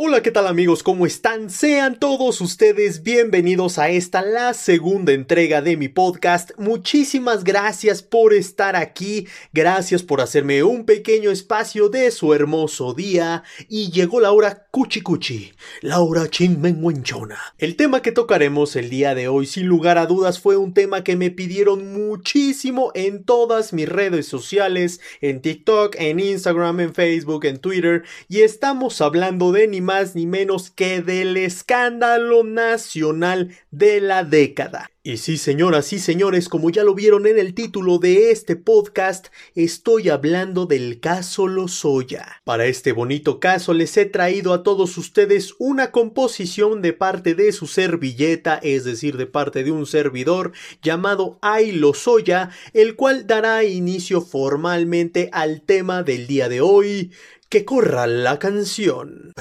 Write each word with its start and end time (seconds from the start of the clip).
Hola, 0.00 0.22
¿qué 0.22 0.30
tal 0.30 0.46
amigos? 0.46 0.84
¿Cómo 0.84 1.06
están? 1.06 1.50
Sean 1.50 1.98
todos 1.98 2.40
ustedes 2.40 3.02
bienvenidos 3.02 3.80
a 3.80 3.88
esta, 3.88 4.22
la 4.22 4.54
segunda 4.54 5.12
entrega 5.12 5.60
de 5.60 5.76
mi 5.76 5.88
podcast. 5.88 6.52
Muchísimas 6.56 7.42
gracias 7.42 8.00
por 8.00 8.32
estar 8.32 8.76
aquí, 8.76 9.26
gracias 9.52 10.04
por 10.04 10.20
hacerme 10.20 10.62
un 10.62 10.84
pequeño 10.84 11.32
espacio 11.32 11.88
de 11.88 12.12
su 12.12 12.32
hermoso 12.32 12.94
día 12.94 13.42
y 13.68 13.90
llegó 13.90 14.20
la 14.20 14.30
hora 14.30 14.68
cuchi 14.70 15.00
cuchi, 15.00 15.52
la 15.80 15.98
hora 15.98 16.28
chinmenguenchona. 16.28 17.40
El 17.58 17.74
tema 17.74 18.00
que 18.00 18.12
tocaremos 18.12 18.76
el 18.76 18.90
día 18.90 19.16
de 19.16 19.26
hoy, 19.26 19.46
sin 19.46 19.66
lugar 19.66 19.98
a 19.98 20.06
dudas, 20.06 20.38
fue 20.38 20.56
un 20.56 20.74
tema 20.74 21.02
que 21.02 21.16
me 21.16 21.32
pidieron 21.32 21.92
muchísimo 21.92 22.92
en 22.94 23.24
todas 23.24 23.72
mis 23.72 23.88
redes 23.88 24.28
sociales, 24.28 25.00
en 25.20 25.42
TikTok, 25.42 25.96
en 25.98 26.20
Instagram, 26.20 26.78
en 26.78 26.94
Facebook, 26.94 27.46
en 27.46 27.58
Twitter, 27.58 28.04
y 28.28 28.42
estamos 28.42 29.00
hablando 29.00 29.50
de 29.50 29.66
ni 29.66 29.87
más 29.88 30.14
ni 30.14 30.26
menos 30.26 30.70
que 30.70 31.00
del 31.00 31.38
escándalo 31.38 32.44
nacional 32.44 33.56
de 33.70 34.02
la 34.02 34.22
década. 34.22 34.90
Y 35.02 35.16
sí, 35.16 35.38
señoras 35.38 35.94
y 35.94 35.98
señores, 35.98 36.50
como 36.50 36.68
ya 36.68 36.84
lo 36.84 36.94
vieron 36.94 37.26
en 37.26 37.38
el 37.38 37.54
título 37.54 37.96
de 37.96 38.30
este 38.30 38.56
podcast, 38.56 39.28
estoy 39.54 40.10
hablando 40.10 40.66
del 40.66 41.00
caso 41.00 41.48
Lozoya. 41.48 42.42
Para 42.44 42.66
este 42.66 42.92
bonito 42.92 43.40
caso 43.40 43.72
les 43.72 43.96
he 43.96 44.04
traído 44.04 44.52
a 44.52 44.62
todos 44.62 44.98
ustedes 44.98 45.54
una 45.58 45.92
composición 45.92 46.82
de 46.82 46.92
parte 46.92 47.34
de 47.34 47.52
su 47.52 47.66
servilleta, 47.66 48.60
es 48.62 48.84
decir, 48.84 49.16
de 49.16 49.24
parte 49.24 49.64
de 49.64 49.70
un 49.70 49.86
servidor 49.86 50.52
llamado 50.82 51.38
Ay 51.40 51.72
Lozoya, 51.72 52.50
el 52.74 52.94
cual 52.94 53.26
dará 53.26 53.64
inicio 53.64 54.20
formalmente 54.20 55.30
al 55.32 55.62
tema 55.62 56.02
del 56.02 56.26
día 56.26 56.50
de 56.50 56.60
hoy, 56.60 57.12
que 57.50 57.64
corra 57.64 58.06
la 58.06 58.38
canción. 58.38 59.32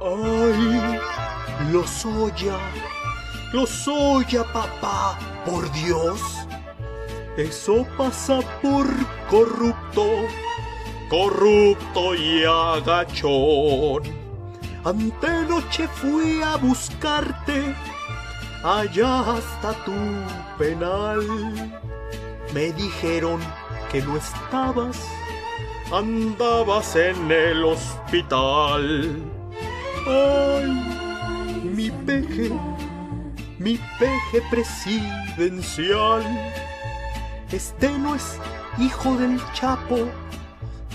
Ay, 0.00 0.98
Lozoya, 1.72 2.58
Lozoya, 3.54 4.44
papá, 4.52 5.18
por 5.46 5.72
Dios. 5.72 6.20
Eso 7.38 7.86
pasa 7.96 8.40
por 8.60 8.86
corrupto, 9.30 10.06
corrupto 11.08 12.14
y 12.16 12.44
agachón. 12.44 14.02
Antenoche 14.84 15.88
fui 15.88 16.42
a 16.42 16.56
buscarte 16.56 17.74
allá 18.62 19.20
hasta 19.20 19.72
tu 19.84 19.94
penal. 20.58 21.22
Me 22.52 22.72
dijeron 22.72 23.40
que 23.90 24.02
no 24.02 24.18
estabas 24.18 24.98
andabas 25.92 26.96
en 26.96 27.30
el 27.30 27.64
hospital. 27.64 29.14
Ay, 30.06 31.62
mi 31.62 31.90
peje, 31.90 32.50
mi 33.58 33.78
peje 33.98 34.42
presidencial. 34.50 36.22
Este 37.52 37.90
no 37.98 38.14
es 38.14 38.38
hijo 38.78 39.16
del 39.16 39.38
Chapo, 39.52 40.08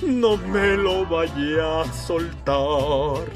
no 0.02 0.38
me 0.38 0.76
lo 0.76 1.06
vaya 1.06 1.82
a 1.82 1.94
soltar. 1.94 3.28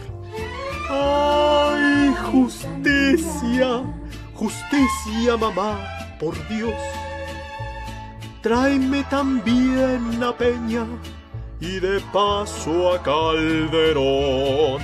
Ay, 0.89 2.15
justicia, 2.31 3.83
justicia, 4.33 5.37
mamá, 5.39 5.77
por 6.19 6.35
Dios. 6.47 6.73
Tráeme 8.41 9.03
también 9.03 10.23
a 10.23 10.35
Peña 10.35 10.87
y 11.61 11.79
de 11.79 12.01
paso 12.11 12.91
a 12.91 13.03
Calderón. 13.03 14.81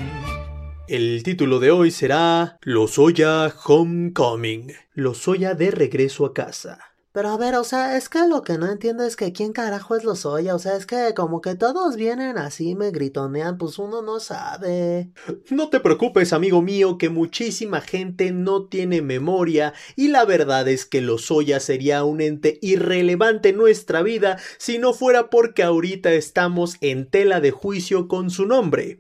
El 0.88 1.24
título 1.24 1.60
de 1.60 1.72
hoy 1.72 1.90
será 1.90 2.60
Lozoya 2.62 3.52
Homecoming. 3.66 4.74
Lozoya 4.94 5.56
de 5.56 5.72
regreso 5.72 6.26
a 6.26 6.34
casa. 6.34 6.80
Pero 7.18 7.30
a 7.30 7.38
ver, 7.38 7.56
o 7.56 7.64
sea, 7.64 7.98
es 7.98 8.10
que 8.10 8.28
lo 8.28 8.44
que 8.44 8.60
no 8.60 8.72
entiendo 8.72 9.04
es 9.04 9.16
que 9.16 9.34
quién 9.34 9.52
carajo 9.52 9.96
es 9.96 10.04
Lozoya, 10.04 10.54
o 10.54 10.60
sea, 10.60 10.76
es 10.76 10.86
que 10.86 11.16
como 11.16 11.42
que 11.42 11.56
todos 11.56 11.96
vienen 11.96 12.38
así, 12.38 12.76
me 12.76 12.92
gritonean, 12.92 13.58
pues 13.58 13.80
uno 13.80 14.04
no 14.04 14.20
sabe. 14.20 15.10
No 15.50 15.70
te 15.70 15.80
preocupes, 15.80 16.32
amigo 16.32 16.62
mío, 16.62 17.00
que 17.00 17.10
muchísima 17.10 17.82
gente 17.82 18.32
no 18.32 18.66
tiene 18.68 19.02
memoria 19.02 19.74
y 19.96 20.10
la 20.10 20.26
verdad 20.26 20.68
es 20.68 20.86
que 20.86 21.02
Lozoya 21.02 21.60
sería 21.60 22.04
un 22.04 22.22
ente 22.22 22.60
irrelevante 22.62 23.50
en 23.50 23.58
nuestra 23.58 24.04
vida 24.04 24.38
si 24.60 24.78
no 24.78 24.94
fuera 24.94 25.32
porque 25.32 25.64
ahorita 25.64 26.14
estamos 26.14 26.78
en 26.82 27.10
tela 27.10 27.42
de 27.42 27.50
juicio 27.50 28.08
con 28.08 28.30
su 28.30 28.46
nombre. 28.46 29.00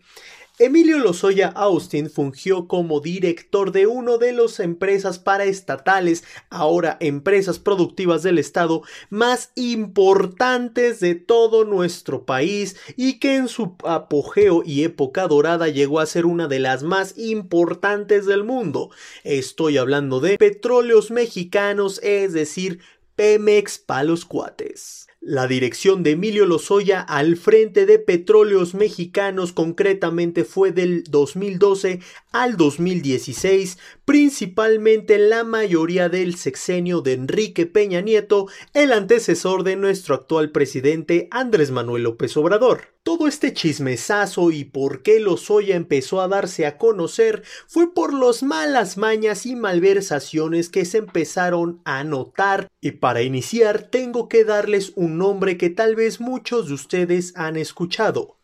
Emilio 0.59 0.97
Lozoya 0.97 1.49
Austin 1.49 2.09
fungió 2.09 2.67
como 2.67 2.99
director 2.99 3.71
de 3.71 3.85
uno 3.85 4.17
de 4.17 4.31
las 4.31 4.59
empresas 4.59 5.19
paraestatales, 5.19 6.23
ahora 6.49 6.97
empresas 6.99 7.59
productivas 7.59 8.23
del 8.23 8.39
Estado, 8.39 8.81
más 9.11 9.51
importantes 9.53 10.99
de 10.99 11.13
todo 11.13 11.63
nuestro 11.63 12.25
país 12.25 12.75
y 12.95 13.19
que 13.19 13.35
en 13.35 13.49
su 13.49 13.75
apogeo 13.83 14.63
y 14.65 14.83
época 14.83 15.27
dorada 15.27 15.67
llegó 15.67 15.99
a 15.99 16.07
ser 16.07 16.25
una 16.25 16.47
de 16.47 16.57
las 16.57 16.81
más 16.81 17.15
importantes 17.19 18.25
del 18.25 18.43
mundo. 18.43 18.89
Estoy 19.23 19.77
hablando 19.77 20.19
de 20.21 20.39
petróleos 20.39 21.11
mexicanos, 21.11 21.99
es 22.01 22.33
decir, 22.33 22.79
Pemex 23.15 23.77
Palos 23.77 24.25
Cuates. 24.25 25.06
La 25.29 25.45
dirección 25.45 26.03
de 26.03 26.11
Emilio 26.11 26.45
Lozoya 26.45 27.01
al 27.01 27.35
frente 27.35 27.85
de 27.85 27.99
Petróleos 27.99 28.73
Mexicanos 28.73 29.51
concretamente 29.51 30.45
fue 30.45 30.71
del 30.71 31.03
2012 31.03 31.99
al 32.31 32.55
2016, 32.55 33.77
principalmente 34.07 35.17
la 35.17 35.43
mayoría 35.43 36.07
del 36.07 36.37
sexenio 36.37 37.01
de 37.01 37.11
Enrique 37.11 37.65
Peña 37.65 37.99
Nieto, 37.99 38.47
el 38.73 38.93
antecesor 38.93 39.65
de 39.65 39.75
nuestro 39.75 40.15
actual 40.15 40.51
presidente 40.51 41.27
Andrés 41.29 41.71
Manuel 41.71 42.03
López 42.03 42.37
Obrador. 42.37 42.93
Todo 43.03 43.27
este 43.27 43.53
chismesazo 43.53 44.51
y 44.51 44.63
por 44.63 45.03
qué 45.03 45.19
Lozoya 45.19 45.75
empezó 45.75 46.21
a 46.21 46.29
darse 46.29 46.65
a 46.65 46.77
conocer 46.77 47.43
fue 47.67 47.93
por 47.93 48.13
las 48.13 48.43
malas 48.43 48.95
mañas 48.95 49.45
y 49.45 49.57
malversaciones 49.57 50.69
que 50.69 50.85
se 50.85 50.99
empezaron 50.99 51.81
a 51.83 52.05
notar 52.05 52.69
y 52.79 52.91
para 52.91 53.23
iniciar 53.23 53.89
tengo 53.89 54.29
que 54.29 54.45
darles 54.45 54.93
un 54.95 55.17
nombre 55.17 55.57
que 55.57 55.69
tal 55.69 55.97
vez 55.97 56.21
muchos 56.21 56.69
de 56.69 56.75
ustedes 56.75 57.33
han 57.35 57.57
escuchado. 57.57 58.36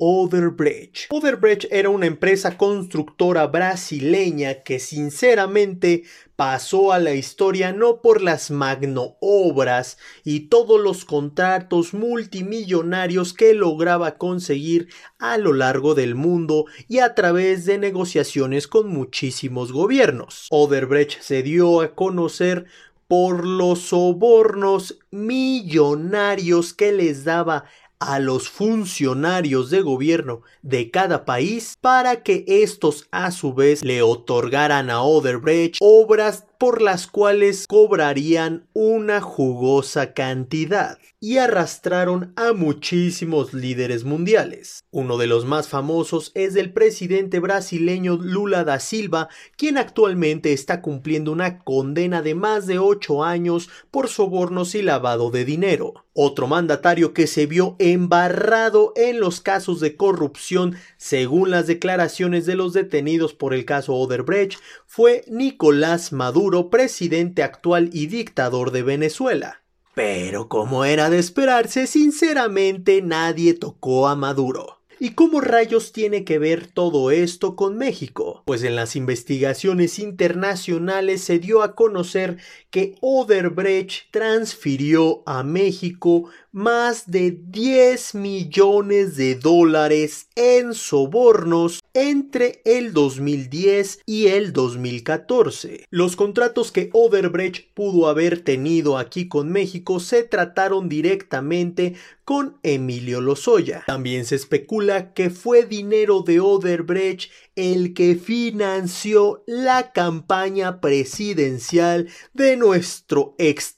Oderbrecht. 0.00 1.08
Oderbrecht 1.10 1.66
era 1.72 1.90
una 1.90 2.06
empresa 2.06 2.56
constructora 2.56 3.48
brasileña 3.48 4.62
que 4.62 4.78
sinceramente 4.78 6.04
pasó 6.36 6.92
a 6.92 7.00
la 7.00 7.14
historia 7.14 7.72
no 7.72 8.00
por 8.00 8.22
las 8.22 8.52
magnoobras 8.52 9.98
y 10.22 10.48
todos 10.50 10.80
los 10.80 11.04
contratos 11.04 11.94
multimillonarios 11.94 13.32
que 13.34 13.54
lograba 13.54 14.18
conseguir 14.18 14.86
a 15.18 15.36
lo 15.36 15.52
largo 15.52 15.96
del 15.96 16.14
mundo 16.14 16.66
y 16.86 17.00
a 17.00 17.16
través 17.16 17.64
de 17.64 17.78
negociaciones 17.78 18.68
con 18.68 18.86
muchísimos 18.88 19.72
gobiernos. 19.72 20.46
Oderbrecht 20.50 21.20
se 21.22 21.42
dio 21.42 21.80
a 21.80 21.96
conocer 21.96 22.66
por 23.08 23.44
los 23.44 23.80
sobornos 23.80 25.00
millonarios 25.10 26.72
que 26.72 26.92
les 26.92 27.24
daba 27.24 27.64
a 28.00 28.18
los 28.18 28.48
funcionarios 28.48 29.70
de 29.70 29.82
gobierno 29.82 30.42
de 30.62 30.90
cada 30.90 31.24
país 31.24 31.76
para 31.80 32.22
que 32.22 32.44
estos 32.46 33.06
a 33.10 33.30
su 33.30 33.54
vez 33.54 33.82
le 33.82 34.02
otorgaran 34.02 34.90
a 34.90 35.02
Oderbrecht 35.02 35.76
obras 35.80 36.47
por 36.58 36.82
las 36.82 37.06
cuales 37.06 37.66
cobrarían 37.68 38.66
una 38.74 39.20
jugosa 39.20 40.12
cantidad 40.12 40.98
y 41.20 41.38
arrastraron 41.38 42.32
a 42.36 42.52
muchísimos 42.52 43.52
líderes 43.54 44.04
mundiales. 44.04 44.84
Uno 44.90 45.18
de 45.18 45.26
los 45.26 45.44
más 45.44 45.68
famosos 45.68 46.30
es 46.34 46.56
el 46.56 46.72
presidente 46.72 47.40
brasileño 47.40 48.16
Lula 48.16 48.64
da 48.64 48.78
Silva, 48.80 49.28
quien 49.56 49.78
actualmente 49.78 50.52
está 50.52 50.80
cumpliendo 50.82 51.32
una 51.32 51.58
condena 51.60 52.22
de 52.22 52.34
más 52.34 52.66
de 52.66 52.78
8 52.78 53.24
años 53.24 53.68
por 53.90 54.08
sobornos 54.08 54.74
y 54.74 54.82
lavado 54.82 55.30
de 55.30 55.44
dinero. 55.44 56.04
Otro 56.12 56.48
mandatario 56.48 57.12
que 57.12 57.28
se 57.28 57.46
vio 57.46 57.76
embarrado 57.78 58.92
en 58.96 59.20
los 59.20 59.40
casos 59.40 59.78
de 59.78 59.96
corrupción, 59.96 60.76
según 60.96 61.50
las 61.50 61.68
declaraciones 61.68 62.44
de 62.44 62.56
los 62.56 62.72
detenidos 62.72 63.34
por 63.34 63.54
el 63.54 63.64
caso 63.64 63.94
Oderbrecht, 63.94 64.58
fue 64.88 65.22
Nicolás 65.28 66.12
Maduro, 66.12 66.70
presidente 66.70 67.42
actual 67.42 67.90
y 67.92 68.06
dictador 68.06 68.72
de 68.72 68.82
Venezuela. 68.82 69.62
Pero 69.94 70.48
como 70.48 70.86
era 70.86 71.10
de 71.10 71.18
esperarse, 71.18 71.86
sinceramente 71.86 73.02
nadie 73.02 73.52
tocó 73.52 74.08
a 74.08 74.16
Maduro. 74.16 74.78
¿Y 75.00 75.10
cómo 75.10 75.40
rayos 75.40 75.92
tiene 75.92 76.24
que 76.24 76.40
ver 76.40 76.66
todo 76.66 77.12
esto 77.12 77.54
con 77.54 77.76
México? 77.76 78.42
Pues 78.46 78.64
en 78.64 78.74
las 78.74 78.96
investigaciones 78.96 80.00
internacionales 80.00 81.22
se 81.22 81.38
dio 81.38 81.62
a 81.62 81.76
conocer 81.76 82.38
que 82.70 82.96
Oderbrecht 83.00 84.10
transfirió 84.10 85.22
a 85.24 85.44
México 85.44 86.30
más 86.58 87.08
de 87.08 87.38
10 87.40 88.16
millones 88.16 89.16
de 89.16 89.36
dólares 89.36 90.26
en 90.34 90.74
sobornos 90.74 91.80
entre 91.94 92.62
el 92.64 92.92
2010 92.92 94.00
y 94.04 94.26
el 94.26 94.52
2014. 94.52 95.84
Los 95.88 96.16
contratos 96.16 96.72
que 96.72 96.90
Oderbrecht 96.92 97.72
pudo 97.74 98.08
haber 98.08 98.40
tenido 98.40 98.98
aquí 98.98 99.28
con 99.28 99.52
México 99.52 100.00
se 100.00 100.24
trataron 100.24 100.88
directamente 100.88 101.94
con 102.24 102.58
Emilio 102.62 103.20
Lozoya. 103.20 103.84
También 103.86 104.26
se 104.26 104.34
especula 104.34 105.14
que 105.14 105.30
fue 105.30 105.64
dinero 105.64 106.22
de 106.22 106.40
Oderbrecht 106.40 107.30
el 107.58 107.92
que 107.92 108.14
financió 108.14 109.42
la 109.48 109.90
campaña 109.90 110.80
presidencial 110.80 112.08
de 112.32 112.56
nuestro 112.56 113.34
ex 113.36 113.74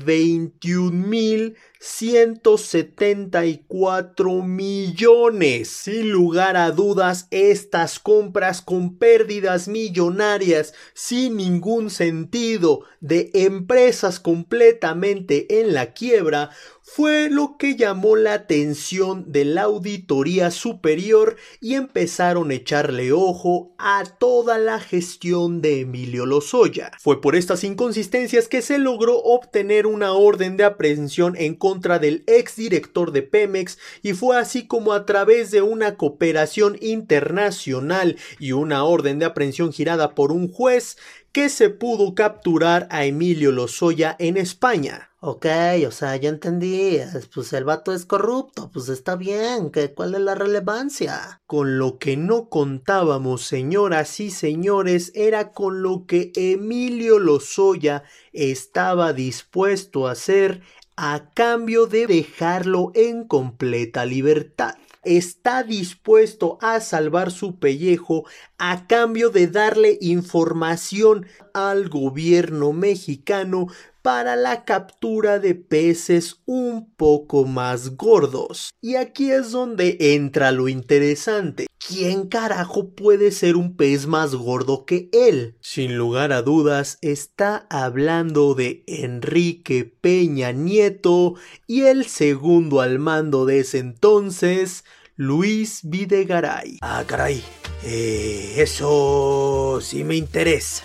21.174 1.84 4.42
millones. 4.42 5.69
Sin 5.69 6.10
lugar 6.10 6.56
a 6.56 6.70
dudas, 6.70 7.28
estas 7.31 7.98
compras 7.98 8.62
con 8.62 8.96
pérdidas 8.96 9.69
millonarias 9.69 10.72
sin 10.94 11.36
ningún 11.36 11.90
sentido 11.90 12.86
de 13.00 13.31
empresas 13.34 14.19
completamente 14.19 15.60
en 15.60 15.75
la 15.75 15.92
quiebra 15.92 16.48
fue 16.96 17.29
lo 17.29 17.56
que 17.58 17.75
llamó 17.75 18.14
la 18.14 18.35
atención 18.35 19.32
de 19.32 19.44
la 19.44 19.62
auditoría 19.62 20.52
superior 20.52 21.35
y 21.61 21.75
empezaron 21.75 22.52
a 22.52 22.55
echarle 22.55 23.11
ojo 23.11 23.75
a 23.79 24.05
toda 24.05 24.58
la 24.58 24.79
gestión 24.79 25.61
de 25.61 25.81
Emilio 25.81 26.25
Lozoya. 26.25 26.93
Fue 27.00 27.20
por 27.20 27.35
estas 27.35 27.64
inconsistencias 27.64 28.46
que 28.46 28.62
se 28.62 28.79
logró 28.79 29.19
obtener 29.19 29.88
una 29.88 30.12
orden 30.12 30.56
de 30.56 30.62
aprehensión 30.62 31.35
en 31.37 31.56
contra 31.56 31.99
del 31.99 32.23
exdirector 32.29 33.11
de 33.11 33.23
Pemex 33.23 33.76
y 34.00 34.12
fue 34.12 34.38
así 34.38 34.69
como 34.69 34.93
a 34.93 35.05
través 35.05 35.50
de 35.50 35.62
una 35.62 35.96
cooperación 35.96 36.79
internacional 36.81 38.19
y 38.38 38.52
una 38.52 38.85
orden 38.85 39.19
de 39.19 39.25
aprehensión 39.25 39.73
girada 39.73 40.14
por 40.14 40.31
un 40.31 40.46
juez 40.46 40.96
que 41.34 41.48
se 41.48 41.69
pudo 41.69 42.14
capturar 42.14 42.86
a 42.92 43.06
Emilio 43.06 43.50
Lozoya 43.50 44.14
en 44.20 44.36
España. 44.36 45.10
Ok, 45.19 45.46
o 45.84 45.90
sea, 45.90 46.14
ya 46.14 46.28
entendí, 46.28 47.00
pues 47.34 47.52
el 47.54 47.64
vato 47.64 47.92
es 47.92 48.06
corrupto, 48.06 48.70
pues 48.72 48.88
está 48.88 49.16
bien, 49.16 49.70
¿qué, 49.72 49.92
¿cuál 49.92 50.14
es 50.14 50.20
la 50.20 50.36
relevancia? 50.36 51.42
Con 51.46 51.76
lo 51.76 51.98
que 51.98 52.16
no 52.16 52.48
contábamos, 52.48 53.42
señoras 53.42 54.20
y 54.20 54.31
señores, 54.31 55.10
era 55.16 55.50
con 55.50 55.82
lo 55.82 56.06
que 56.06 56.31
Emilio 56.36 57.19
Lozoya 57.19 58.04
estaba 58.32 59.12
dispuesto 59.12 60.06
a 60.06 60.12
hacer 60.12 60.62
a 60.96 61.31
cambio 61.34 61.86
de 61.86 62.06
dejarlo 62.06 62.92
en 62.94 63.26
completa 63.26 64.06
libertad 64.06 64.76
está 65.04 65.62
dispuesto 65.62 66.58
a 66.60 66.80
salvar 66.80 67.30
su 67.30 67.56
pellejo 67.56 68.24
a 68.58 68.86
cambio 68.86 69.30
de 69.30 69.46
darle 69.46 69.98
información 70.00 71.26
al 71.54 71.88
gobierno 71.88 72.72
mexicano 72.72 73.68
para 74.02 74.36
la 74.36 74.66
captura 74.66 75.38
de 75.38 75.54
peces 75.54 76.42
un 76.44 76.92
poco 76.94 77.46
más 77.46 77.96
gordos. 77.96 78.74
Y 78.82 78.96
aquí 78.96 79.30
es 79.30 79.52
donde 79.52 79.96
entra 79.98 80.52
lo 80.52 80.68
interesante. 80.68 81.66
¿Quién 81.78 82.28
carajo 82.28 82.90
puede 82.90 83.30
ser 83.30 83.56
un 83.56 83.76
pez 83.76 84.06
más 84.06 84.34
gordo 84.34 84.84
que 84.84 85.08
él? 85.12 85.56
Sin 85.60 85.96
lugar 85.96 86.32
a 86.32 86.42
dudas, 86.42 86.98
está 87.00 87.66
hablando 87.70 88.54
de 88.54 88.84
Enrique 88.86 89.84
Peña 89.84 90.52
Nieto 90.52 91.34
y 91.66 91.82
el 91.82 92.04
segundo 92.06 92.82
al 92.82 92.98
mando 92.98 93.46
de 93.46 93.60
ese 93.60 93.78
entonces, 93.78 94.84
Luis 95.16 95.80
Videgaray. 95.82 96.78
Ah, 96.82 97.04
caray. 97.06 97.42
Eh, 97.84 98.54
eso 98.58 99.78
sí 99.80 100.04
me 100.04 100.16
interesa 100.16 100.84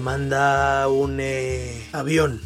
manda 0.00 0.88
un 0.88 1.18
eh, 1.20 1.88
avión 1.92 2.40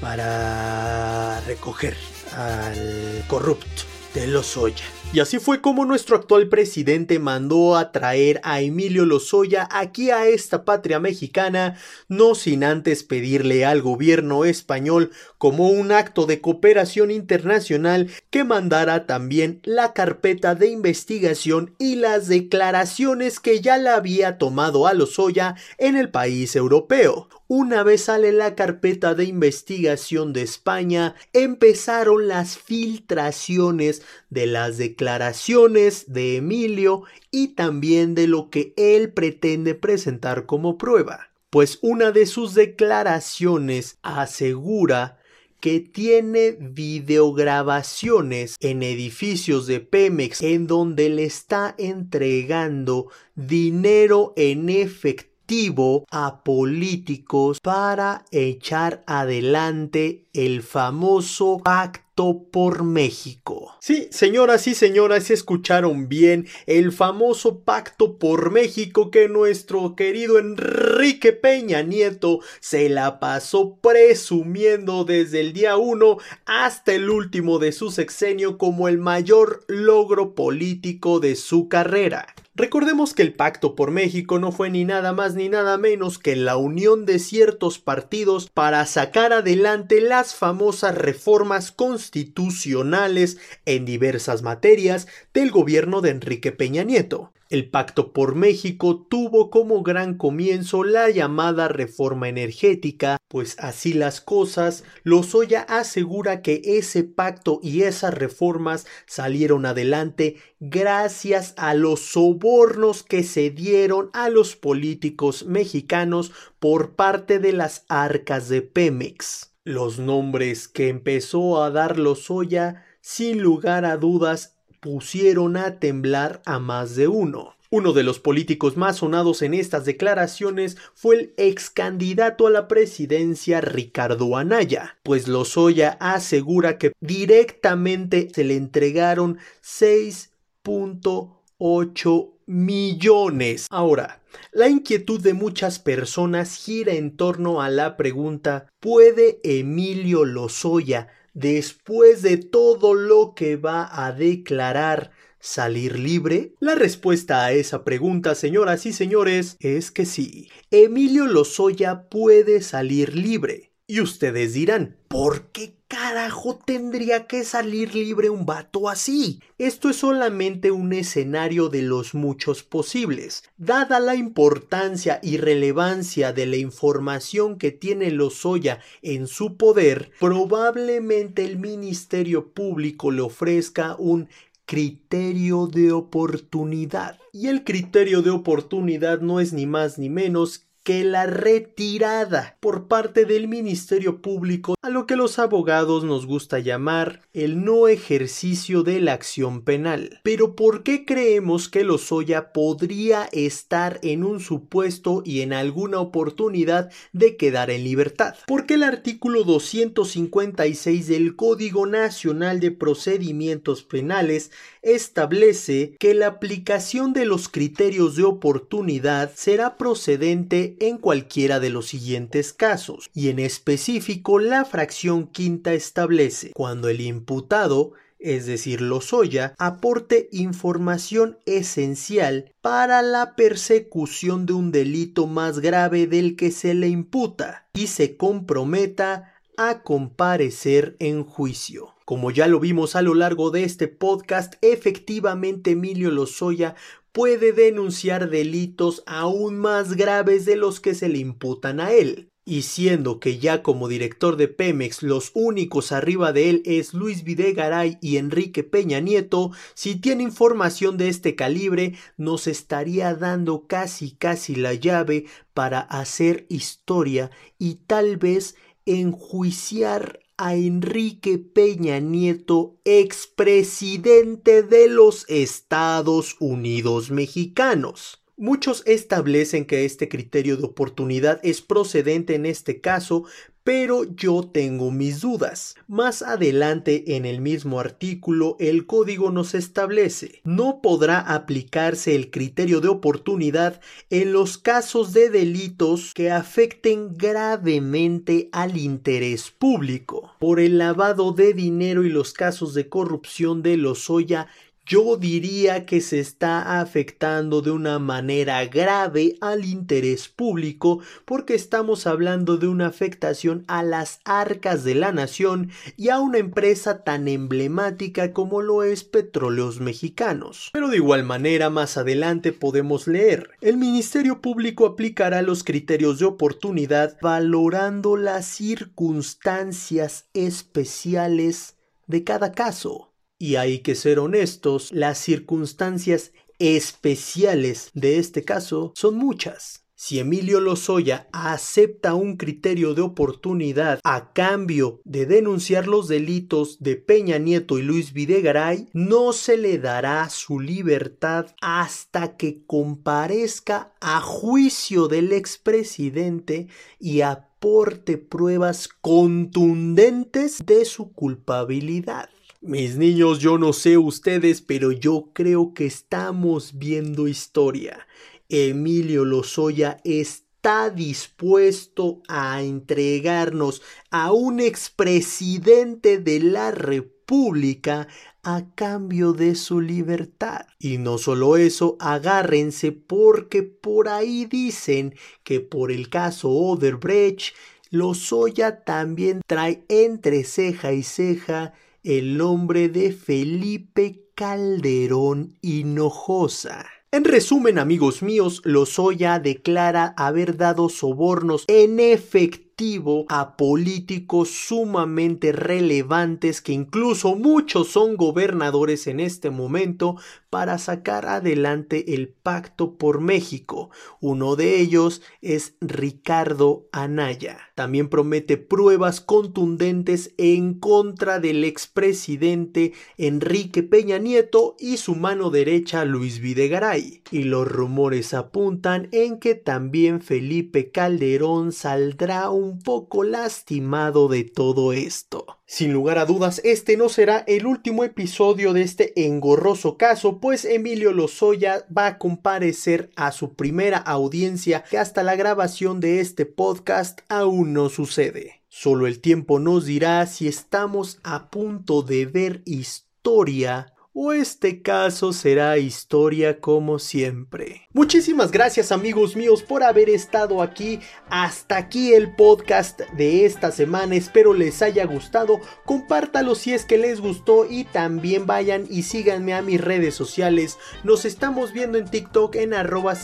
para 0.00 1.40
recoger 1.46 1.96
al 2.36 3.24
corrupto 3.28 3.82
de 4.14 4.26
Lozoya. 4.26 4.84
Y 5.12 5.20
así 5.20 5.38
fue 5.38 5.60
como 5.60 5.84
nuestro 5.84 6.16
actual 6.16 6.48
presidente 6.48 7.18
mandó 7.18 7.76
a 7.76 7.92
traer 7.92 8.40
a 8.44 8.62
Emilio 8.62 9.04
Lozoya 9.04 9.68
aquí 9.70 10.10
a 10.10 10.26
esta 10.26 10.64
patria 10.64 11.00
mexicana, 11.00 11.76
no 12.08 12.34
sin 12.34 12.64
antes 12.64 13.02
pedirle 13.02 13.66
al 13.66 13.82
gobierno 13.82 14.46
español 14.46 15.10
como 15.42 15.70
un 15.70 15.90
acto 15.90 16.26
de 16.26 16.40
cooperación 16.40 17.10
internacional 17.10 18.08
que 18.30 18.44
mandara 18.44 19.06
también 19.06 19.58
la 19.64 19.92
carpeta 19.92 20.54
de 20.54 20.68
investigación 20.68 21.74
y 21.80 21.96
las 21.96 22.28
declaraciones 22.28 23.40
que 23.40 23.60
ya 23.60 23.76
la 23.76 23.96
había 23.96 24.38
tomado 24.38 24.86
a 24.86 24.94
Lozoya 24.94 25.56
en 25.78 25.96
el 25.96 26.10
país 26.10 26.54
europeo. 26.54 27.28
Una 27.48 27.82
vez 27.82 28.04
sale 28.04 28.30
la 28.30 28.54
carpeta 28.54 29.16
de 29.16 29.24
investigación 29.24 30.32
de 30.32 30.42
España, 30.42 31.16
empezaron 31.32 32.28
las 32.28 32.56
filtraciones 32.56 34.02
de 34.30 34.46
las 34.46 34.78
declaraciones 34.78 36.12
de 36.12 36.36
Emilio 36.36 37.02
y 37.32 37.56
también 37.56 38.14
de 38.14 38.28
lo 38.28 38.48
que 38.48 38.74
él 38.76 39.12
pretende 39.12 39.74
presentar 39.74 40.46
como 40.46 40.78
prueba. 40.78 41.30
Pues 41.50 41.80
una 41.82 42.12
de 42.12 42.26
sus 42.26 42.54
declaraciones 42.54 43.98
asegura 44.02 45.18
que 45.62 45.80
tiene 45.80 46.56
videograbaciones 46.58 48.56
en 48.58 48.82
edificios 48.82 49.68
de 49.68 49.78
Pemex 49.78 50.42
en 50.42 50.66
donde 50.66 51.08
le 51.08 51.22
está 51.22 51.76
entregando 51.78 53.06
dinero 53.36 54.32
en 54.36 54.68
efectivo 54.68 56.04
a 56.10 56.42
políticos 56.42 57.60
para 57.60 58.24
echar 58.32 59.04
adelante 59.06 60.26
el 60.32 60.62
famoso 60.62 61.60
pacto 61.62 62.01
por 62.14 62.84
México. 62.84 63.74
Sí, 63.80 64.08
señoras 64.10 64.66
y 64.66 64.74
señoras, 64.74 65.30
escucharon 65.30 66.08
bien 66.08 66.46
el 66.66 66.92
famoso 66.92 67.60
pacto 67.60 68.18
por 68.18 68.50
México 68.50 69.10
que 69.10 69.28
nuestro 69.28 69.96
querido 69.96 70.38
Enrique 70.38 71.32
Peña 71.32 71.82
Nieto 71.82 72.40
se 72.60 72.90
la 72.90 73.18
pasó 73.18 73.78
presumiendo 73.80 75.04
desde 75.04 75.40
el 75.40 75.52
día 75.54 75.78
1 75.78 76.18
hasta 76.44 76.92
el 76.92 77.08
último 77.08 77.58
de 77.58 77.72
su 77.72 77.90
sexenio 77.90 78.58
como 78.58 78.88
el 78.88 78.98
mayor 78.98 79.64
logro 79.66 80.34
político 80.34 81.18
de 81.18 81.34
su 81.34 81.68
carrera. 81.68 82.26
Recordemos 82.54 83.14
que 83.14 83.22
el 83.22 83.32
Pacto 83.32 83.74
por 83.74 83.90
México 83.90 84.38
no 84.38 84.52
fue 84.52 84.68
ni 84.68 84.84
nada 84.84 85.14
más 85.14 85.34
ni 85.34 85.48
nada 85.48 85.78
menos 85.78 86.18
que 86.18 86.36
la 86.36 86.58
unión 86.58 87.06
de 87.06 87.18
ciertos 87.18 87.78
partidos 87.78 88.50
para 88.50 88.84
sacar 88.84 89.32
adelante 89.32 90.02
las 90.02 90.34
famosas 90.34 90.94
reformas 90.94 91.72
constitucionales 91.72 93.38
en 93.64 93.86
diversas 93.86 94.42
materias 94.42 95.08
del 95.32 95.50
gobierno 95.50 96.02
de 96.02 96.10
Enrique 96.10 96.52
Peña 96.52 96.84
Nieto. 96.84 97.32
El 97.52 97.68
Pacto 97.68 98.14
por 98.14 98.34
México 98.34 99.06
tuvo 99.10 99.50
como 99.50 99.82
gran 99.82 100.16
comienzo 100.16 100.84
la 100.84 101.10
llamada 101.10 101.68
reforma 101.68 102.30
energética, 102.30 103.18
pues 103.28 103.56
así 103.58 103.92
las 103.92 104.22
cosas, 104.22 104.84
Lozoya 105.02 105.60
asegura 105.60 106.40
que 106.40 106.62
ese 106.64 107.04
pacto 107.04 107.60
y 107.62 107.82
esas 107.82 108.14
reformas 108.14 108.86
salieron 109.04 109.66
adelante 109.66 110.36
gracias 110.60 111.52
a 111.58 111.74
los 111.74 112.00
sobornos 112.00 113.02
que 113.02 113.22
se 113.22 113.50
dieron 113.50 114.08
a 114.14 114.30
los 114.30 114.56
políticos 114.56 115.44
mexicanos 115.44 116.32
por 116.58 116.94
parte 116.94 117.38
de 117.38 117.52
las 117.52 117.84
arcas 117.90 118.48
de 118.48 118.62
Pemex. 118.62 119.52
Los 119.62 119.98
nombres 119.98 120.68
que 120.68 120.88
empezó 120.88 121.62
a 121.62 121.70
dar 121.70 121.98
Lozoya, 121.98 122.86
sin 123.02 123.42
lugar 123.42 123.84
a 123.84 123.98
dudas, 123.98 124.56
pusieron 124.82 125.56
a 125.56 125.78
temblar 125.78 126.42
a 126.44 126.58
más 126.58 126.94
de 126.96 127.08
uno. 127.08 127.54
Uno 127.70 127.94
de 127.94 128.02
los 128.02 128.18
políticos 128.18 128.76
más 128.76 128.96
sonados 128.96 129.40
en 129.40 129.54
estas 129.54 129.86
declaraciones 129.86 130.76
fue 130.94 131.16
el 131.16 131.32
ex 131.38 131.70
candidato 131.70 132.48
a 132.48 132.50
la 132.50 132.68
presidencia 132.68 133.62
Ricardo 133.62 134.36
Anaya, 134.36 134.98
pues 135.04 135.28
Lozoya 135.28 135.96
asegura 136.00 136.76
que 136.78 136.92
directamente 137.00 138.28
se 138.34 138.44
le 138.44 138.56
entregaron 138.56 139.38
6.8 139.62 142.30
millones. 142.46 143.66
Ahora, 143.70 144.20
la 144.50 144.68
inquietud 144.68 145.20
de 145.20 145.32
muchas 145.32 145.78
personas 145.78 146.56
gira 146.56 146.94
en 146.94 147.16
torno 147.16 147.62
a 147.62 147.70
la 147.70 147.96
pregunta 147.96 148.66
¿puede 148.80 149.38
Emilio 149.44 150.24
Lozoya 150.24 151.06
después 151.32 152.22
de 152.22 152.36
todo 152.36 152.94
lo 152.94 153.34
que 153.34 153.56
va 153.56 153.88
a 154.04 154.12
declarar, 154.12 155.12
salir 155.38 155.98
libre? 155.98 156.54
La 156.60 156.74
respuesta 156.74 157.44
a 157.44 157.52
esa 157.52 157.84
pregunta, 157.84 158.34
señoras 158.34 158.86
y 158.86 158.92
señores, 158.92 159.56
es 159.60 159.90
que 159.90 160.06
sí. 160.06 160.48
Emilio 160.70 161.26
Lozoya 161.26 162.08
puede 162.08 162.62
salir 162.62 163.16
libre. 163.16 163.72
Y 163.86 164.00
ustedes 164.00 164.54
dirán, 164.54 164.96
¿por 165.08 165.50
qué 165.50 165.81
carajo 165.92 166.58
tendría 166.64 167.26
que 167.26 167.44
salir 167.44 167.94
libre 167.94 168.30
un 168.30 168.46
vato 168.46 168.88
así? 168.88 169.40
Esto 169.58 169.90
es 169.90 169.96
solamente 169.96 170.70
un 170.70 170.94
escenario 170.94 171.68
de 171.68 171.82
los 171.82 172.14
muchos 172.14 172.62
posibles. 172.62 173.44
Dada 173.58 174.00
la 174.00 174.14
importancia 174.14 175.20
y 175.22 175.36
relevancia 175.36 176.32
de 176.32 176.46
la 176.46 176.56
información 176.56 177.58
que 177.58 177.72
tiene 177.72 178.10
Lozoya 178.10 178.80
en 179.02 179.26
su 179.26 179.58
poder, 179.58 180.12
probablemente 180.18 181.44
el 181.44 181.58
Ministerio 181.58 182.54
Público 182.54 183.10
le 183.10 183.20
ofrezca 183.20 183.94
un 183.98 184.30
criterio 184.64 185.66
de 185.66 185.92
oportunidad. 185.92 187.18
Y 187.34 187.48
el 187.48 187.64
criterio 187.64 188.22
de 188.22 188.30
oportunidad 188.30 189.20
no 189.20 189.40
es 189.40 189.52
ni 189.52 189.66
más 189.66 189.98
ni 189.98 190.08
menos 190.08 190.64
que 190.82 191.04
la 191.04 191.26
retirada 191.26 192.56
por 192.60 192.88
parte 192.88 193.24
del 193.24 193.48
Ministerio 193.48 194.20
Público 194.20 194.74
a 194.82 194.90
lo 194.90 195.06
que 195.06 195.16
los 195.16 195.38
abogados 195.38 196.04
nos 196.04 196.26
gusta 196.26 196.58
llamar 196.58 197.22
el 197.32 197.64
no 197.64 197.88
ejercicio 197.88 198.82
de 198.82 199.00
la 199.00 199.12
acción 199.12 199.62
penal. 199.62 200.20
Pero 200.22 200.56
¿por 200.56 200.82
qué 200.82 201.04
creemos 201.04 201.68
que 201.68 201.84
Lozoya 201.84 202.52
podría 202.52 203.28
estar 203.32 204.00
en 204.02 204.24
un 204.24 204.40
supuesto 204.40 205.22
y 205.24 205.42
en 205.42 205.52
alguna 205.52 206.00
oportunidad 206.00 206.90
de 207.12 207.36
quedar 207.36 207.70
en 207.70 207.84
libertad? 207.84 208.34
Porque 208.46 208.74
el 208.74 208.82
artículo 208.82 209.44
256 209.44 211.06
del 211.06 211.36
Código 211.36 211.86
Nacional 211.86 212.58
de 212.58 212.72
Procedimientos 212.72 213.84
Penales 213.84 214.50
establece 214.82 215.94
que 215.98 216.14
la 216.14 216.26
aplicación 216.26 217.12
de 217.12 217.24
los 217.24 217.48
criterios 217.48 218.16
de 218.16 218.24
oportunidad 218.24 219.32
será 219.34 219.76
procedente 219.76 220.71
en 220.80 220.98
cualquiera 220.98 221.60
de 221.60 221.70
los 221.70 221.86
siguientes 221.86 222.52
casos, 222.52 223.10
y 223.14 223.28
en 223.28 223.38
específico 223.38 224.38
la 224.38 224.64
fracción 224.64 225.26
quinta 225.26 225.72
establece 225.74 226.52
cuando 226.54 226.88
el 226.88 227.00
imputado 227.00 227.92
es 228.22 228.46
decir, 228.46 228.80
Lozoya, 228.80 229.54
aporte 229.58 230.28
información 230.30 231.38
esencial 231.44 232.52
para 232.60 233.02
la 233.02 233.34
persecución 233.34 234.46
de 234.46 234.52
un 234.52 234.70
delito 234.70 235.26
más 235.26 235.58
grave 235.58 236.06
del 236.06 236.36
que 236.36 236.52
se 236.52 236.74
le 236.74 236.88
imputa 236.88 237.66
y 237.74 237.88
se 237.88 238.16
comprometa 238.16 239.34
a 239.56 239.82
comparecer 239.82 240.96
en 241.00 241.24
juicio. 241.24 241.94
Como 242.04 242.30
ya 242.30 242.46
lo 242.46 242.60
vimos 242.60 242.96
a 242.96 243.02
lo 243.02 243.14
largo 243.14 243.50
de 243.50 243.64
este 243.64 243.88
podcast, 243.88 244.54
efectivamente 244.60 245.72
Emilio 245.72 246.10
Lozoya 246.10 246.74
puede 247.12 247.52
denunciar 247.52 248.30
delitos 248.30 249.02
aún 249.06 249.58
más 249.58 249.94
graves 249.94 250.44
de 250.44 250.56
los 250.56 250.80
que 250.80 250.94
se 250.94 251.08
le 251.08 251.18
imputan 251.18 251.80
a 251.80 251.92
él. 251.92 252.30
Y 252.44 252.62
siendo 252.62 253.20
que 253.20 253.38
ya 253.38 253.62
como 253.62 253.86
director 253.86 254.36
de 254.36 254.48
Pemex 254.48 255.04
los 255.04 255.30
únicos 255.34 255.92
arriba 255.92 256.32
de 256.32 256.50
él 256.50 256.62
es 256.64 256.92
Luis 256.92 257.22
Videgaray 257.22 257.98
y 258.00 258.16
Enrique 258.16 258.64
Peña 258.64 258.98
Nieto, 258.98 259.52
si 259.74 259.94
tiene 259.94 260.24
información 260.24 260.96
de 260.96 261.08
este 261.08 261.36
calibre 261.36 261.94
nos 262.16 262.48
estaría 262.48 263.14
dando 263.14 263.68
casi 263.68 264.10
casi 264.10 264.56
la 264.56 264.74
llave 264.74 265.26
para 265.54 265.78
hacer 265.80 266.46
historia 266.48 267.30
y 267.58 267.76
tal 267.86 268.16
vez 268.16 268.56
enjuiciar 268.86 270.21
a 270.44 270.56
Enrique 270.56 271.38
Peña 271.38 272.00
Nieto, 272.00 272.76
expresidente 272.84 274.64
de 274.64 274.88
los 274.88 275.24
Estados 275.28 276.34
Unidos 276.40 277.12
mexicanos. 277.12 278.24
Muchos 278.36 278.82
establecen 278.84 279.66
que 279.66 279.84
este 279.84 280.08
criterio 280.08 280.56
de 280.56 280.64
oportunidad 280.64 281.38
es 281.44 281.62
procedente 281.62 282.34
en 282.34 282.46
este 282.46 282.80
caso, 282.80 283.22
pero 283.64 284.04
yo 284.04 284.42
tengo 284.42 284.90
mis 284.90 285.20
dudas. 285.20 285.76
Más 285.86 286.22
adelante 286.22 287.16
en 287.16 287.26
el 287.26 287.40
mismo 287.40 287.80
artículo 287.80 288.56
el 288.58 288.86
código 288.86 289.30
nos 289.30 289.54
establece 289.54 290.40
no 290.44 290.80
podrá 290.82 291.20
aplicarse 291.20 292.14
el 292.14 292.30
criterio 292.30 292.80
de 292.80 292.88
oportunidad 292.88 293.80
en 294.10 294.32
los 294.32 294.58
casos 294.58 295.12
de 295.12 295.30
delitos 295.30 296.12
que 296.14 296.30
afecten 296.30 297.16
gravemente 297.16 298.48
al 298.52 298.76
interés 298.76 299.50
público. 299.50 300.32
Por 300.38 300.60
el 300.60 300.78
lavado 300.78 301.32
de 301.32 301.52
dinero 301.52 302.04
y 302.04 302.10
los 302.10 302.32
casos 302.32 302.74
de 302.74 302.88
corrupción 302.88 303.62
de 303.62 303.76
Lozoya 303.76 304.48
yo 304.84 305.16
diría 305.16 305.86
que 305.86 306.00
se 306.00 306.18
está 306.18 306.80
afectando 306.80 307.62
de 307.62 307.70
una 307.70 307.98
manera 308.00 308.64
grave 308.66 309.36
al 309.40 309.64
interés 309.64 310.28
público 310.28 311.00
porque 311.24 311.54
estamos 311.54 312.06
hablando 312.06 312.56
de 312.56 312.66
una 312.66 312.88
afectación 312.88 313.64
a 313.68 313.84
las 313.84 314.20
arcas 314.24 314.82
de 314.82 314.96
la 314.96 315.12
nación 315.12 315.70
y 315.96 316.08
a 316.08 316.18
una 316.18 316.38
empresa 316.38 317.04
tan 317.04 317.28
emblemática 317.28 318.32
como 318.32 318.60
lo 318.60 318.82
es 318.82 319.04
Petróleos 319.04 319.80
Mexicanos. 319.80 320.70
Pero 320.72 320.88
de 320.88 320.96
igual 320.96 321.22
manera 321.22 321.70
más 321.70 321.96
adelante 321.96 322.52
podemos 322.52 323.06
leer, 323.06 323.50
el 323.60 323.76
Ministerio 323.76 324.40
Público 324.40 324.86
aplicará 324.86 325.42
los 325.42 325.62
criterios 325.62 326.18
de 326.18 326.24
oportunidad 326.24 327.16
valorando 327.22 328.16
las 328.16 328.46
circunstancias 328.46 330.26
especiales 330.34 331.76
de 332.06 332.24
cada 332.24 332.52
caso. 332.52 333.11
Y 333.42 333.56
hay 333.56 333.80
que 333.80 333.96
ser 333.96 334.20
honestos, 334.20 334.92
las 334.92 335.18
circunstancias 335.18 336.30
especiales 336.60 337.90
de 337.92 338.18
este 338.18 338.44
caso 338.44 338.92
son 338.94 339.16
muchas. 339.16 339.84
Si 339.96 340.20
Emilio 340.20 340.60
Lozoya 340.60 341.26
acepta 341.32 342.14
un 342.14 342.36
criterio 342.36 342.94
de 342.94 343.02
oportunidad 343.02 343.98
a 344.04 344.32
cambio 344.32 345.00
de 345.04 345.26
denunciar 345.26 345.88
los 345.88 346.06
delitos 346.06 346.78
de 346.78 346.94
Peña 346.94 347.38
Nieto 347.38 347.80
y 347.80 347.82
Luis 347.82 348.12
Videgaray, 348.12 348.88
no 348.92 349.32
se 349.32 349.56
le 349.56 349.78
dará 349.78 350.30
su 350.30 350.60
libertad 350.60 351.46
hasta 351.60 352.36
que 352.36 352.64
comparezca 352.64 353.92
a 354.00 354.20
juicio 354.20 355.08
del 355.08 355.32
expresidente 355.32 356.68
y 357.00 357.22
aporte 357.22 358.18
pruebas 358.18 358.86
contundentes 358.86 360.64
de 360.64 360.84
su 360.84 361.12
culpabilidad. 361.12 362.28
Mis 362.62 362.96
niños, 362.96 363.40
yo 363.40 363.58
no 363.58 363.72
sé 363.72 363.98
ustedes, 363.98 364.62
pero 364.62 364.92
yo 364.92 365.30
creo 365.32 365.74
que 365.74 365.84
estamos 365.84 366.78
viendo 366.78 367.26
historia. 367.26 368.06
Emilio 368.48 369.24
Lozoya 369.24 369.98
está 370.04 370.88
dispuesto 370.90 372.22
a 372.28 372.62
entregarnos 372.62 373.82
a 374.10 374.32
un 374.32 374.60
expresidente 374.60 376.18
de 376.18 376.38
la 376.38 376.70
República 376.70 377.12
pública 377.32 378.08
a 378.42 378.74
cambio 378.74 379.32
de 379.32 379.54
su 379.54 379.80
libertad. 379.80 380.66
Y 380.78 380.98
no 380.98 381.16
solo 381.16 381.56
eso, 381.56 381.96
agárrense 381.98 382.92
porque 382.92 383.62
por 383.62 384.08
ahí 384.08 384.44
dicen 384.44 385.14
que 385.42 385.60
por 385.60 385.90
el 385.90 386.10
caso 386.10 386.50
Oderbrecht, 386.50 387.54
Lozoya 387.90 388.84
también 388.84 389.40
trae 389.46 389.84
entre 389.88 390.44
ceja 390.44 390.92
y 390.92 391.02
ceja 391.02 391.72
el 392.02 392.36
nombre 392.36 392.88
de 392.88 393.12
Felipe 393.12 394.24
Calderón 394.34 395.56
Hinojosa. 395.62 396.84
En 397.12 397.24
resumen, 397.24 397.78
amigos 397.78 398.22
míos, 398.22 398.60
Lozoya 398.64 399.38
declara 399.38 400.14
haber 400.16 400.56
dado 400.56 400.88
sobornos 400.88 401.64
en 401.68 402.00
efectivo 402.00 403.26
a 403.28 403.56
políticos 403.56 404.48
sumamente 404.48 405.52
relevantes 405.52 406.60
que 406.60 406.72
incluso 406.72 407.36
muchos 407.36 407.88
son 407.88 408.16
gobernadores 408.16 409.06
en 409.06 409.20
este 409.20 409.50
momento 409.50 410.16
para 410.52 410.76
sacar 410.76 411.24
adelante 411.24 412.12
el 412.14 412.28
pacto 412.28 412.98
por 412.98 413.22
México. 413.22 413.88
Uno 414.20 414.54
de 414.54 414.80
ellos 414.80 415.22
es 415.40 415.76
Ricardo 415.80 416.90
Anaya. 416.92 417.58
También 417.74 418.10
promete 418.10 418.58
pruebas 418.58 419.22
contundentes 419.22 420.34
en 420.36 420.74
contra 420.74 421.40
del 421.40 421.64
expresidente 421.64 422.92
Enrique 423.16 423.82
Peña 423.82 424.18
Nieto 424.18 424.76
y 424.78 424.98
su 424.98 425.14
mano 425.14 425.48
derecha 425.48 426.04
Luis 426.04 426.40
Videgaray. 426.40 427.22
Y 427.30 427.44
los 427.44 427.66
rumores 427.66 428.34
apuntan 428.34 429.08
en 429.10 429.38
que 429.38 429.54
también 429.54 430.20
Felipe 430.20 430.90
Calderón 430.90 431.72
saldrá 431.72 432.50
un 432.50 432.78
poco 432.80 433.24
lastimado 433.24 434.28
de 434.28 434.44
todo 434.44 434.92
esto. 434.92 435.46
Sin 435.64 435.94
lugar 435.94 436.18
a 436.18 436.26
dudas, 436.26 436.60
este 436.64 436.98
no 436.98 437.08
será 437.08 437.38
el 437.46 437.64
último 437.64 438.04
episodio 438.04 438.74
de 438.74 438.82
este 438.82 439.24
engorroso 439.24 439.96
caso, 439.96 440.38
pues 440.42 440.64
Emilio 440.64 441.12
Lozoya 441.12 441.86
va 441.96 442.06
a 442.08 442.18
comparecer 442.18 443.12
a 443.14 443.30
su 443.30 443.54
primera 443.54 443.98
audiencia 443.98 444.82
que 444.90 444.98
hasta 444.98 445.22
la 445.22 445.36
grabación 445.36 446.00
de 446.00 446.18
este 446.18 446.46
podcast 446.46 447.20
aún 447.28 447.72
no 447.72 447.88
sucede. 447.88 448.64
Solo 448.68 449.06
el 449.06 449.20
tiempo 449.20 449.60
nos 449.60 449.86
dirá 449.86 450.26
si 450.26 450.48
estamos 450.48 451.20
a 451.22 451.48
punto 451.48 452.02
de 452.02 452.26
ver 452.26 452.62
historia 452.64 453.94
o 454.12 454.32
este 454.32 454.82
caso 454.82 455.32
será 455.32 455.78
historia 455.78 456.58
como 456.58 456.98
siempre. 456.98 457.82
Muchísimas 457.94 458.50
gracias 458.50 458.90
amigos 458.90 459.36
míos 459.36 459.62
por 459.62 459.82
haber 459.82 460.08
estado 460.08 460.62
aquí. 460.62 461.00
Hasta 461.28 461.76
aquí 461.76 462.14
el 462.14 462.34
podcast 462.34 463.00
de 463.18 463.44
esta 463.44 463.70
semana. 463.70 464.14
Espero 464.14 464.54
les 464.54 464.80
haya 464.80 465.04
gustado. 465.04 465.60
Compártalo 465.84 466.54
si 466.54 466.72
es 466.72 466.86
que 466.86 466.96
les 466.96 467.20
gustó 467.20 467.66
y 467.68 467.84
también 467.84 468.46
vayan 468.46 468.86
y 468.88 469.02
síganme 469.02 469.52
a 469.52 469.60
mis 469.60 469.78
redes 469.78 470.14
sociales. 470.14 470.78
Nos 471.04 471.26
estamos 471.26 471.74
viendo 471.74 471.98
en 471.98 472.08
TikTok 472.08 472.56
en 472.56 472.72
arroba 472.72 473.14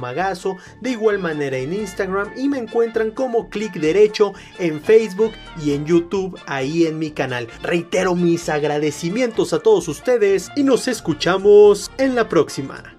magazo 0.00 0.58
de 0.80 0.90
igual 0.90 1.18
manera 1.18 1.56
en 1.56 1.72
Instagram 1.72 2.30
y 2.36 2.48
me 2.48 2.58
encuentran 2.58 3.10
como 3.10 3.48
clic 3.48 3.72
derecho 3.80 4.32
en 4.60 4.80
Facebook 4.80 5.32
y 5.60 5.72
en 5.72 5.86
YouTube 5.86 6.38
ahí 6.46 6.86
en 6.86 7.00
mi 7.00 7.10
canal. 7.10 7.48
Reitero 7.62 8.14
mis 8.14 8.48
agradecimientos 8.48 9.52
a 9.52 9.58
todos 9.58 9.88
ustedes 9.88 10.50
y 10.54 10.62
nos 10.62 10.86
escuchamos 10.86 11.90
en 11.98 12.14
la 12.14 12.28
próxima. 12.28 12.97